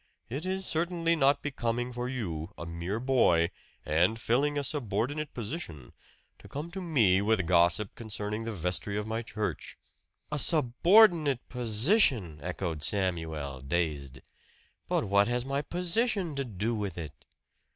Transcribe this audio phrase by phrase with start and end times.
[0.31, 3.51] It is certainly not becoming for you, a mere boy,
[3.85, 5.93] and filling a subordinate position,
[6.39, 9.77] to come to me with gossip concerning the vestry of my church."
[10.31, 14.21] "A subordinate position!" echoed Samuel dazed.
[14.89, 17.13] "But what has my position to do with it?"